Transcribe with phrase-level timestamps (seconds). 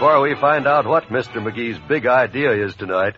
[0.00, 1.46] Before we find out what Mr.
[1.46, 3.16] McGee's big idea is tonight,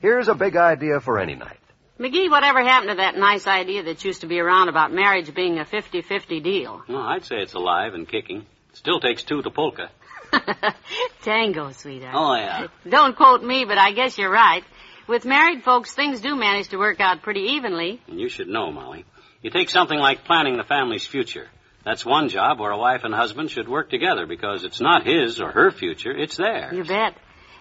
[0.00, 1.60] here's a big idea for any night.
[2.00, 5.60] McGee, whatever happened to that nice idea that used to be around about marriage being
[5.60, 6.82] a 50-50 deal?
[6.88, 8.46] Well, I'd say it's alive and kicking.
[8.72, 9.90] Still takes two to polka.
[11.22, 12.16] Tango, sweetheart.
[12.18, 12.66] Oh, yeah.
[12.90, 14.64] Don't quote me, but I guess you're right.
[15.06, 18.02] With married folks, things do manage to work out pretty evenly.
[18.08, 19.04] And you should know, Molly.
[19.40, 21.46] You take something like planning the family's future.
[21.84, 25.40] That's one job where a wife and husband should work together because it's not his
[25.40, 26.74] or her future, it's theirs.
[26.74, 27.16] You bet.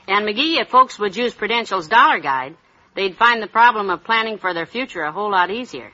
[0.08, 2.56] And McGee, if folks would use Prudential's dollar guide,
[2.96, 5.92] they'd find the problem of planning for their future a whole lot easier.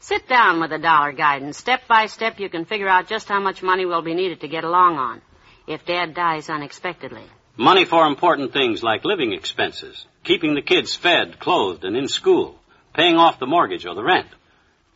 [0.00, 3.28] Sit down with a dollar guide and step by step you can figure out just
[3.28, 5.20] how much money will be needed to get along on
[5.66, 7.24] if Dad dies unexpectedly.
[7.56, 12.58] Money for important things like living expenses, keeping the kids fed, clothed, and in school,
[12.94, 14.28] paying off the mortgage or the rent.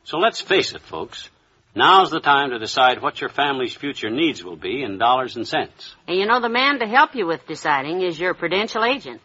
[0.05, 1.29] So let's face it, folks.
[1.75, 5.49] Now's the time to decide what your family's future needs will be in dollars and
[5.49, 5.97] cents.
[6.07, 9.23] And you know the man to help you with deciding is your Prudential agent.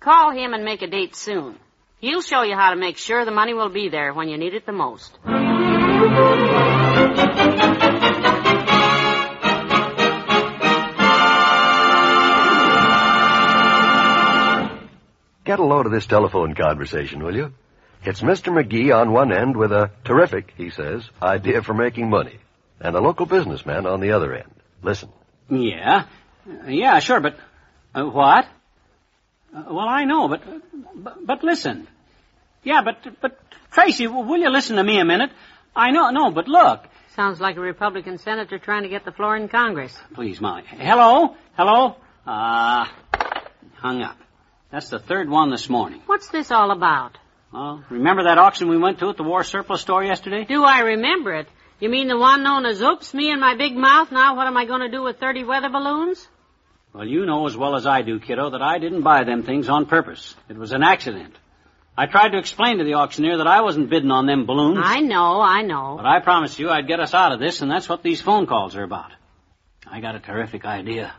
[0.00, 1.56] Call him and make a date soon.
[2.00, 4.54] He'll show you how to make sure the money will be there when you need
[4.54, 5.18] it the most.
[15.44, 17.52] Get a load of this telephone conversation, will you?
[18.06, 18.52] It's Mr.
[18.52, 22.38] McGee on one end with a terrific, he says, idea for making money,
[22.78, 24.50] and a local businessman on the other end.
[24.80, 25.08] Listen.
[25.50, 26.04] Yeah.
[26.48, 27.36] Uh, yeah, sure, but
[27.92, 28.46] uh, what?
[29.52, 30.42] Uh, well, I know, but,
[30.94, 31.88] but but listen.
[32.62, 33.40] Yeah, but but
[33.72, 35.30] Tracy, will you listen to me a minute?
[35.74, 36.84] I know, no, but look.
[37.16, 39.96] Sounds like a Republican senator trying to get the floor in Congress.
[40.14, 40.62] Please, Molly.
[40.68, 41.96] Hello, hello.
[42.24, 42.92] Ah,
[43.78, 44.18] hung up.
[44.70, 46.02] That's the third one this morning.
[46.06, 47.18] What's this all about?
[47.56, 50.44] Well, remember that auction we went to at the war surplus store yesterday?
[50.44, 51.48] Do I remember it?
[51.80, 54.58] You mean the one known as Oops, me and my big mouth, now what am
[54.58, 56.28] I going to do with 30 weather balloons?
[56.92, 59.70] Well, you know as well as I do, kiddo, that I didn't buy them things
[59.70, 60.34] on purpose.
[60.50, 61.34] It was an accident.
[61.96, 64.80] I tried to explain to the auctioneer that I wasn't bidding on them balloons.
[64.82, 65.94] I know, I know.
[65.96, 68.46] But I promised you I'd get us out of this, and that's what these phone
[68.46, 69.12] calls are about.
[69.86, 71.14] I got a terrific idea.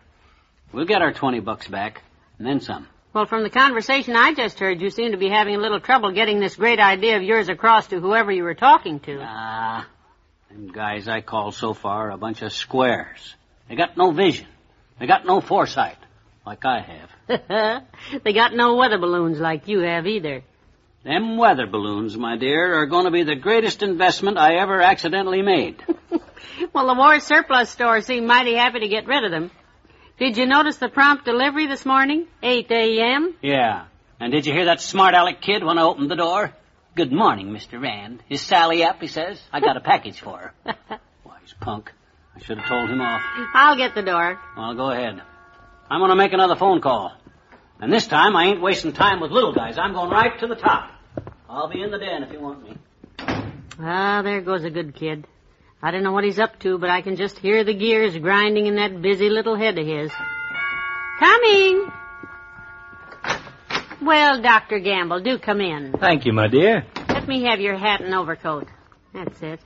[0.72, 2.04] We'll get our 20 bucks back,
[2.38, 2.88] and then some.
[3.14, 6.12] Well, from the conversation I just heard, you seem to be having a little trouble
[6.12, 9.20] getting this great idea of yours across to whoever you were talking to.
[9.22, 9.88] Ah,
[10.50, 13.36] them guys I call so far a bunch of squares.
[13.70, 14.48] They got no vision.
[15.00, 15.98] They got no foresight,
[16.46, 17.84] like I have.
[18.24, 20.44] they got no weather balloons like you have either.
[21.04, 25.42] Them weather balloons, my dear, are going to be the greatest investment I ever accidentally
[25.42, 25.82] made.
[26.74, 29.52] well, the war surplus store seemed mighty happy to get rid of them.
[30.20, 32.26] Did you notice the prompt delivery this morning?
[32.42, 33.36] 8 a.m.?
[33.44, 33.86] Yeah.
[34.20, 36.52] And did you hear that smart aleck kid when I opened the door?
[36.96, 37.80] Good morning, Mr.
[37.80, 38.24] Rand.
[38.28, 39.40] Is Sally up, he says?
[39.54, 40.76] I got a package for her.
[41.24, 41.92] Wise punk.
[42.36, 43.22] I should have told him off.
[43.54, 44.40] I'll get the door.
[44.58, 45.22] Well, go ahead.
[45.88, 47.14] I'm going to make another phone call.
[47.80, 49.78] And this time I ain't wasting time with little guys.
[49.78, 50.90] I'm going right to the top.
[51.48, 52.78] I'll be in the den if you want me.
[53.80, 55.28] Ah, there goes a good kid.
[55.82, 58.66] I don't know what he's up to, but I can just hear the gears grinding
[58.66, 60.12] in that busy little head of his.
[61.20, 61.92] Coming!
[64.02, 64.80] Well, Dr.
[64.80, 65.94] Gamble, do come in.
[66.00, 66.86] Thank you, my dear.
[67.10, 68.68] Let me have your hat and overcoat.
[69.14, 69.60] That's it.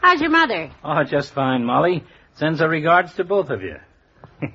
[0.00, 0.70] How's your mother?
[0.82, 2.04] Oh, just fine, Molly.
[2.34, 3.76] Sends her regards to both of you.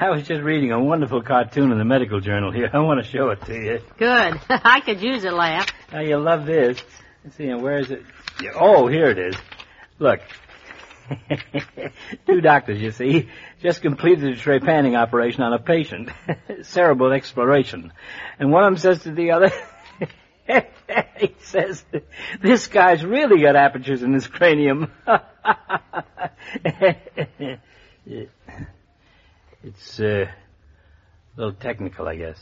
[0.00, 2.70] I was just reading a wonderful cartoon in the medical journal here.
[2.72, 3.80] I want to show it to you.
[3.98, 4.40] Good.
[4.48, 5.68] I could use a laugh.
[5.92, 6.82] Now, you'll love this.
[7.22, 8.02] Let's see, where is it?
[8.54, 9.36] Oh, here it is.
[9.98, 10.20] Look.
[12.26, 13.28] Two doctors, you see,
[13.62, 16.10] just completed a trepanning operation on a patient.
[16.62, 17.92] Cerebral exploration.
[18.38, 19.50] And one of them says to the other,
[21.18, 21.84] he says,
[22.42, 24.90] this guy's really got apertures in his cranium.
[29.62, 32.40] it's, uh, a little technical, I guess.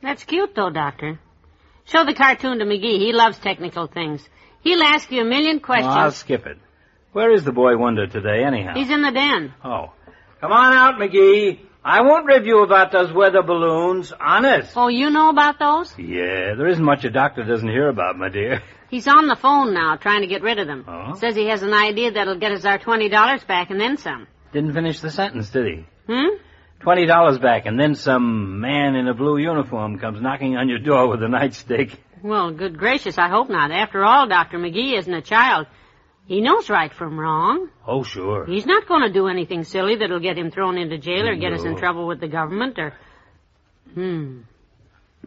[0.00, 1.20] That's cute, though, Doctor.
[1.84, 2.98] Show the cartoon to McGee.
[2.98, 4.26] He loves technical things.
[4.62, 5.94] He'll ask you a million questions.
[5.94, 6.58] I'll skip it.
[7.12, 8.72] Where is the boy wonder today, anyhow?
[8.74, 9.52] He's in the den.
[9.62, 9.92] Oh.
[10.40, 11.60] Come on out, McGee.
[11.84, 14.72] I won't rib you about those weather balloons, honest.
[14.76, 15.92] Oh, you know about those?
[15.98, 18.62] Yeah, there isn't much a doctor doesn't hear about, my dear.
[18.90, 20.84] He's on the phone now, trying to get rid of them.
[20.86, 21.14] Oh?
[21.14, 24.26] Says he has an idea that'll get us our twenty dollars back and then some.
[24.52, 25.86] Didn't finish the sentence, did he?
[26.06, 26.36] Hmm?
[26.80, 30.78] Twenty dollars back, and then some man in a blue uniform comes knocking on your
[30.78, 31.96] door with a nightstick.
[32.22, 33.70] Well, good gracious, I hope not.
[33.70, 34.58] After all, Dr.
[34.58, 35.66] McGee isn't a child.
[36.26, 37.68] He knows right from wrong.
[37.86, 38.46] Oh, sure.
[38.46, 41.52] He's not going to do anything silly that'll get him thrown into jail or get
[41.52, 42.94] us in trouble with the government or.
[43.94, 44.40] Hmm.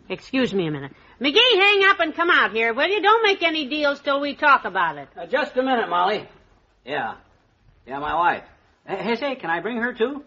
[0.10, 0.92] Excuse me a minute.
[1.20, 3.02] McGee, hang up and come out here, will you?
[3.02, 5.08] Don't make any deals till we talk about it.
[5.18, 6.28] Uh, just a minute, Molly.
[6.86, 7.16] Yeah.
[7.88, 8.44] Yeah, my wife.
[8.86, 10.24] Hey, hey, say, can I bring her too?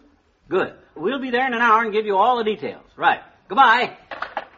[0.49, 0.73] Good.
[0.95, 2.83] We'll be there in an hour and give you all the details.
[2.97, 3.19] Right.
[3.47, 3.97] Goodbye.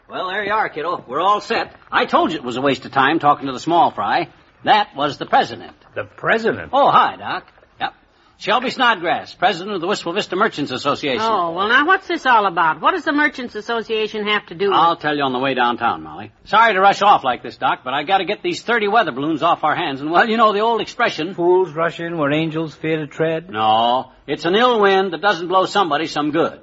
[0.09, 1.03] Well, there you are, kiddo.
[1.07, 1.75] We're all set.
[1.91, 4.29] I told you it was a waste of time talking to the small fry.
[4.63, 5.75] That was the president.
[5.95, 6.69] The president.
[6.73, 7.47] Oh, hi, Doc.
[7.79, 7.93] Yep.
[8.37, 11.21] Shelby Snodgrass, president of the Wistful Vista Merchants Association.
[11.21, 12.79] Oh, well, now what's this all about?
[12.81, 15.53] What does the Merchants Association have to do with I'll tell you on the way
[15.53, 16.31] downtown, Molly.
[16.45, 19.43] Sorry to rush off like this, Doc, but I gotta get these 30 weather balloons
[19.43, 20.01] off our hands.
[20.01, 21.33] And, well, you know the old expression.
[21.33, 23.49] Fools rush in where angels fear to tread.
[23.49, 26.61] No, it's an ill wind that doesn't blow somebody some good.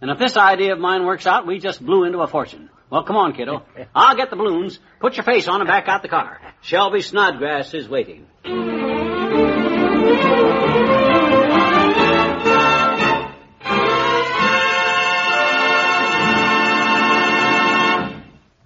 [0.00, 2.70] And if this idea of mine works out, we just blew into a fortune.
[2.90, 3.62] Well, come on, kiddo.
[3.94, 4.78] I'll get the balloons.
[5.00, 6.40] Put your face on and back out the car.
[6.62, 8.26] Shelby Snodgrass is waiting.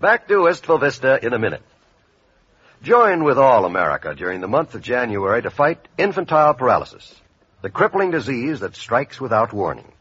[0.01, 1.63] Back to Wistful Vista in a minute.
[2.83, 7.15] Join with all America during the month of January to fight infantile paralysis,
[7.61, 9.93] the crippling disease that strikes without warning.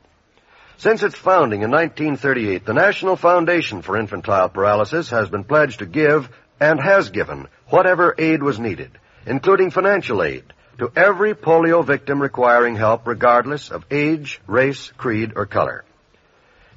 [0.80, 5.86] Since its founding in 1938, the National Foundation for Infantile Paralysis has been pledged to
[5.86, 10.46] give and has given whatever aid was needed, including financial aid,
[10.78, 15.84] to every polio victim requiring help regardless of age, race, creed, or color.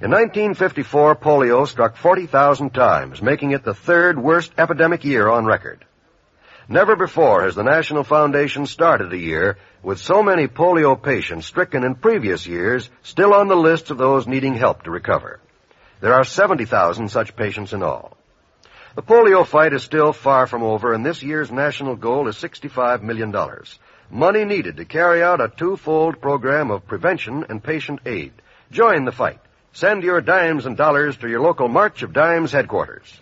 [0.00, 5.84] In 1954, polio struck 40,000 times, making it the third worst epidemic year on record.
[6.68, 11.84] Never before has the National Foundation started a year with so many polio patients stricken
[11.84, 15.40] in previous years still on the list of those needing help to recover.
[16.00, 18.16] There are 70,000 such patients in all.
[18.94, 23.02] The polio fight is still far from over, and this year's national goal is $65
[23.02, 23.34] million.
[24.10, 28.32] Money needed to carry out a twofold program of prevention and patient aid.
[28.70, 29.40] Join the fight.
[29.72, 33.20] Send your dimes and dollars to your local March of Dimes headquarters.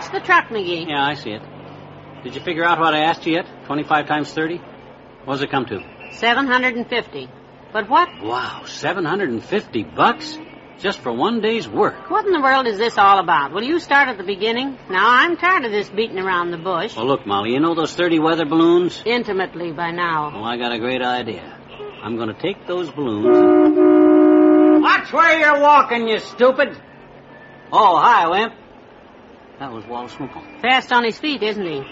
[0.00, 0.88] Watch the truck, McGee.
[0.88, 1.42] Yeah, I see it.
[2.24, 3.44] Did you figure out what I asked you yet?
[3.66, 4.56] 25 times 30?
[5.26, 5.84] What does it come to?
[6.12, 7.28] 750.
[7.70, 8.08] But what?
[8.22, 10.38] Wow, 750 bucks?
[10.78, 12.10] Just for one day's work.
[12.10, 13.52] What in the world is this all about?
[13.52, 14.78] Will you start at the beginning?
[14.88, 16.96] Now, I'm tired of this beating around the bush.
[16.96, 19.02] Well, look, Molly, you know those 30 weather balloons?
[19.04, 20.32] Intimately by now.
[20.32, 21.42] Well, I got a great idea.
[22.02, 23.36] I'm going to take those balloons.
[23.36, 24.82] And...
[24.82, 26.80] Watch where you're walking, you stupid!
[27.70, 28.54] Oh, hi, Wimp.
[29.60, 30.62] That was Wallace Smookle.
[30.62, 31.82] Fast on his feet, isn't he?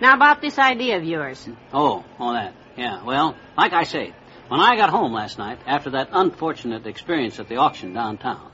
[0.00, 1.48] Now, about this idea of yours.
[1.72, 2.52] Oh, all that.
[2.76, 4.12] Yeah, well, like I say,
[4.48, 8.50] when I got home last night, after that unfortunate experience at the auction downtown,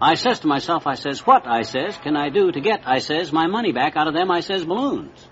[0.00, 2.98] I says to myself, I says, what, I says, can I do to get, I
[2.98, 5.28] says, my money back out of them, I says, balloons?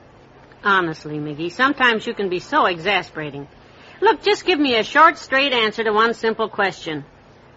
[0.62, 3.48] Honestly, McGee, sometimes you can be so exasperating.
[4.00, 7.04] Look, just give me a short, straight answer to one simple question.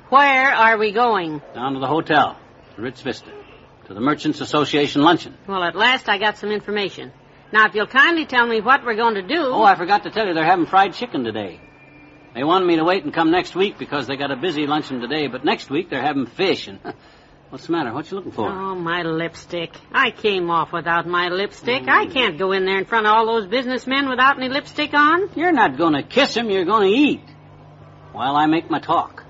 [0.09, 1.39] Where are we going?
[1.53, 2.35] Down to the hotel,
[2.77, 3.31] Ritz Vista,
[3.87, 5.37] to the Merchants Association luncheon.
[5.47, 7.11] Well, at last I got some information.
[7.51, 9.41] Now, if you'll kindly tell me what we're going to do.
[9.41, 11.61] Oh, I forgot to tell you, they're having fried chicken today.
[12.33, 15.01] They wanted me to wait and come next week because they got a busy luncheon
[15.01, 16.79] today, but next week they're having fish and...
[17.53, 17.93] What's the matter?
[17.93, 18.49] What you looking for?
[18.49, 19.69] Oh, my lipstick.
[19.91, 21.87] I came off without my lipstick.
[21.87, 25.29] I can't go in there in front of all those businessmen without any lipstick on.
[25.35, 27.21] You're not going to kiss him, you're going to eat.
[28.11, 29.22] While I make my talk.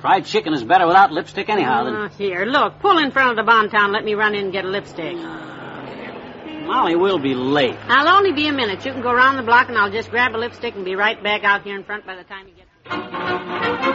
[0.00, 1.94] Fried chicken is better without lipstick anyhow than...
[1.94, 3.92] Oh, here, look, pull in front of the Bontown.
[3.92, 5.16] Let me run in and get a lipstick.
[6.64, 7.76] Molly will be late.
[7.88, 8.84] I'll only be a minute.
[8.86, 11.22] You can go around the block and I'll just grab a lipstick and be right
[11.22, 13.89] back out here in front by the time you get...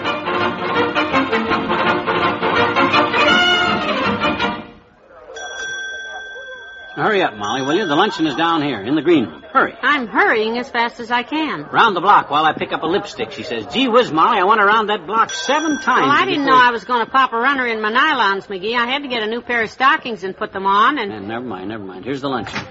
[6.96, 7.86] Hurry up, Molly, will you?
[7.86, 9.44] The luncheon is down here, in the green room.
[9.52, 9.74] Hurry.
[9.82, 11.64] I'm hurrying as fast as I can.
[11.64, 13.66] Round the block while I pick up a lipstick, she says.
[13.68, 16.08] Gee whiz, Molly, I went around that block seven times.
[16.08, 18.78] Well, I didn't know I was going to pop a runner in my nylons, McGee.
[18.78, 21.28] I had to get a new pair of stockings and put them on, and And
[21.28, 22.06] never mind, never mind.
[22.06, 22.62] Here's the luncheon.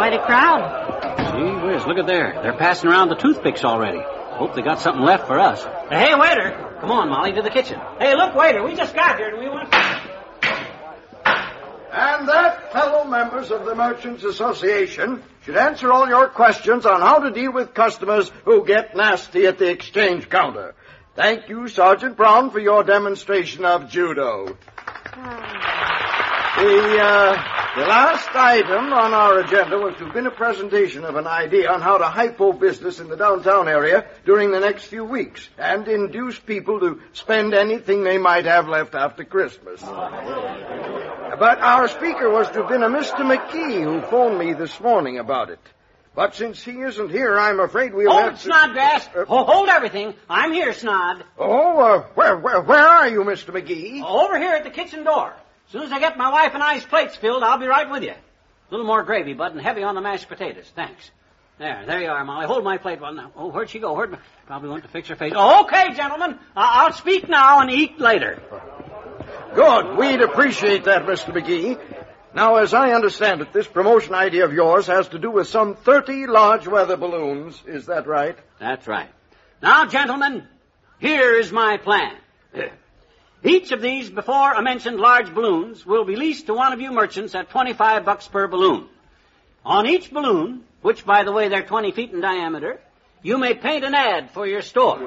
[0.00, 1.36] quite a crowd.
[1.36, 2.40] Gee whiz, look at there.
[2.42, 4.00] They're passing around the toothpicks already.
[4.00, 5.62] Hope they got something left for us.
[5.88, 6.78] Hey, waiter!
[6.80, 7.78] Come on, Molly, to the kitchen.
[8.00, 9.68] Hey, look, waiter, we just got here and we want...
[12.00, 17.18] And that, fellow members of the Merchants Association, should answer all your questions on how
[17.18, 20.74] to deal with customers who get nasty at the exchange counter.
[21.14, 24.56] Thank you, Sergeant Brown, for your demonstration of judo.
[25.12, 27.32] The, uh,
[27.76, 31.80] the last item on our agenda was to begin a presentation of an idea on
[31.80, 36.38] how to hypo business in the downtown area during the next few weeks and induce
[36.38, 39.80] people to spend anything they might have left after Christmas.
[39.80, 43.24] But our speaker was to have been a Mr.
[43.24, 45.58] McGee who phoned me this morning about it.
[46.14, 48.44] But since he isn't here, I'm afraid we'll Hold, have to...
[48.44, 49.08] Snodgrass.
[49.14, 50.12] Uh, Ho- hold everything.
[50.28, 51.22] I'm here, Snod.
[51.38, 53.50] Oh, uh, where, where, where are you, Mr.
[53.54, 54.02] McGee?
[54.04, 55.32] Oh, over here at the kitchen door.
[55.66, 58.02] As soon as I get my wife and I's plates filled, I'll be right with
[58.02, 58.10] you.
[58.10, 60.70] A little more gravy, Bud, and heavy on the mashed potatoes.
[60.76, 61.10] Thanks.
[61.58, 62.46] There, there you are, Molly.
[62.46, 63.00] Hold my plate.
[63.00, 63.94] Well, now, oh, where'd she go?
[63.94, 64.16] Where'd...
[64.46, 65.32] Probably went to fix her face.
[65.34, 66.38] Oh, okay, gentlemen.
[66.54, 68.42] I- I'll speak now and eat later.
[69.54, 69.96] Good.
[69.96, 71.34] We'd appreciate that, Mr.
[71.34, 71.78] McGee.
[72.34, 75.74] Now, as I understand it, this promotion idea of yours has to do with some
[75.74, 77.62] 30 large weather balloons.
[77.66, 78.38] Is that right?
[78.58, 79.08] That's right.
[79.62, 80.46] Now, gentlemen,
[81.00, 82.16] here is my plan.
[82.54, 82.68] Eh.
[83.42, 87.34] Each of these before mentioned large balloons will be leased to one of you merchants
[87.34, 88.86] at 25 bucks per balloon.
[89.64, 92.80] On each balloon, which by the way they're 20 feet in diameter,
[93.22, 94.98] you may paint an ad for your store.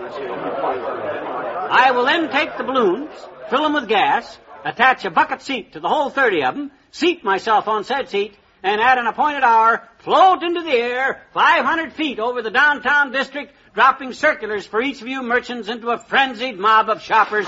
[1.71, 3.11] I will then take the balloons,
[3.49, 7.23] fill them with gas, attach a bucket seat to the whole 30 of them, seat
[7.23, 12.19] myself on said seat, and at an appointed hour, float into the air 500 feet
[12.19, 16.89] over the downtown district, dropping circulars for each of you merchants into a frenzied mob
[16.89, 17.47] of shoppers.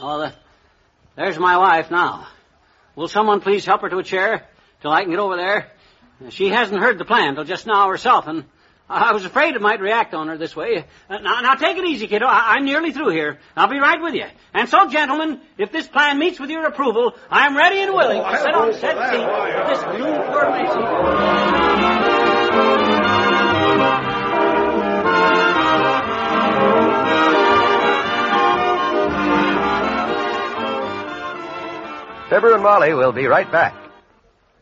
[0.00, 0.32] Oh, the,
[1.16, 2.26] there's my wife now.
[2.94, 4.46] Will someone please help her to a chair
[4.80, 5.70] till I can get over there?
[6.30, 8.44] She hasn't heard the plan till just now herself, and
[8.88, 10.84] I was afraid it might react on her this way.
[11.10, 12.24] Uh, now, now take it easy, kiddo.
[12.26, 13.38] I- I'm nearly through here.
[13.56, 14.24] I'll be right with you.
[14.54, 18.38] And so, gentlemen, if this plan meets with your approval, I'm ready and willing to
[18.38, 19.26] sit on said seat
[19.58, 20.15] with this balloon
[32.66, 33.76] Molly will be right back.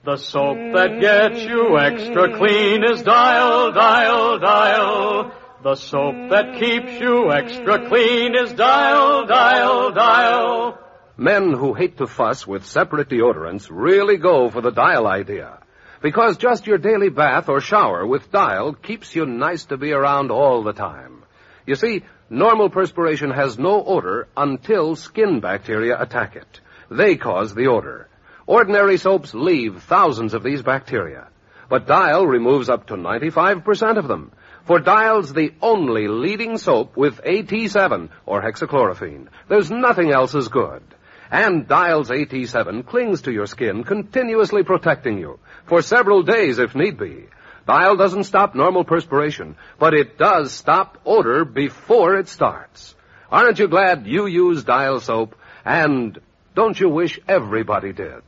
[0.05, 5.33] The soap that gets you extra clean is Dial, Dial, Dial.
[5.63, 10.79] The soap that keeps you extra clean is Dial, Dial, Dial.
[11.17, 15.61] Men who hate to fuss with separate deodorants really go for the Dial idea.
[16.03, 20.31] Because just your daily bath or shower with Dial keeps you nice to be around
[20.31, 21.23] all the time.
[21.65, 26.61] You see, normal perspiration has no odor until skin bacteria attack it.
[26.91, 28.09] They cause the odor.
[28.47, 31.29] Ordinary soaps leave thousands of these bacteria.
[31.69, 34.33] But Dial removes up to 95% of them.
[34.67, 39.29] For Dial's the only leading soap with AT7 or hexachlorophene.
[39.49, 40.83] There's nothing else as good.
[41.31, 46.99] And Dial's AT7 clings to your skin, continuously protecting you for several days if need
[46.99, 47.27] be.
[47.67, 52.95] Dial doesn't stop normal perspiration, but it does stop odor before it starts.
[53.31, 55.35] Aren't you glad you use Dial soap?
[55.65, 56.21] And
[56.55, 58.23] don't you wish everybody did?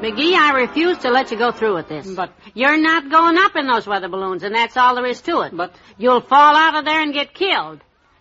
[0.00, 2.08] McGee, I refuse to let you go through with this.
[2.14, 5.40] But- you're not going up in those weather balloons, and that's all there is to
[5.40, 5.56] it.
[5.56, 7.80] But- you'll fall out of there and get killed.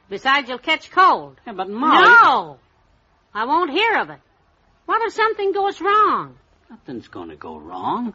[0.09, 1.39] Besides, you'll catch cold.
[1.45, 2.03] Yeah, but Molly...
[2.03, 2.57] No,
[3.33, 4.19] I won't hear of it.
[4.87, 6.35] What if something goes wrong?
[6.69, 8.13] Nothing's going to go wrong.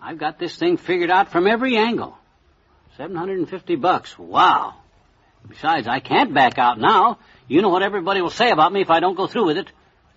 [0.00, 2.18] I've got this thing figured out from every angle.
[2.96, 4.18] 750 bucks.
[4.18, 4.74] Wow.
[5.48, 7.18] Besides, I can't back out now.
[7.48, 9.70] You know what everybody will say about me if I don't go through with it.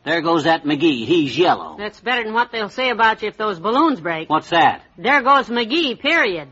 [0.06, 1.06] There goes that McGee.
[1.06, 1.76] He's yellow.
[1.78, 4.30] That's better than what they'll say about you if those balloons break.
[4.30, 4.84] What's that?
[4.98, 6.00] There goes McGee.
[6.00, 6.48] Period.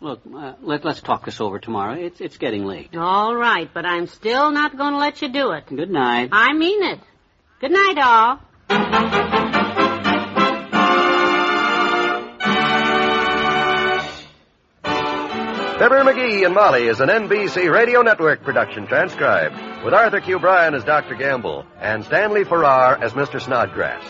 [0.00, 1.94] Look, uh, let, let's talk this over tomorrow.
[1.94, 2.94] It's, it's getting late.
[2.94, 5.66] All right, but I'm still not going to let you do it.
[5.66, 6.28] Good night.
[6.32, 7.00] I mean it.
[7.60, 7.96] Good night,
[8.68, 9.55] all.
[15.78, 20.38] Fibber McGee and Molly is an NBC Radio Network production transcribed with Arthur Q.
[20.38, 21.14] Bryan as Dr.
[21.16, 23.38] Gamble and Stanley Farrar as Mr.
[23.42, 24.02] Snodgrass.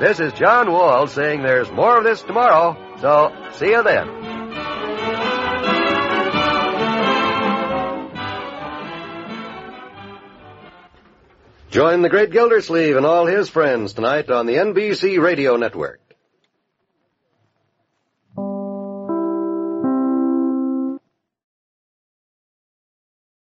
[0.00, 4.08] This is John Wald saying there's more of this tomorrow, so see you then.
[11.70, 16.01] Join the great Gildersleeve and all his friends tonight on the NBC Radio Network.